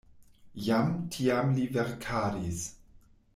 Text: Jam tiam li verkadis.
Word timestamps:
Jam 0.67 0.89
tiam 1.15 1.53
li 1.59 1.67
verkadis. 1.77 2.59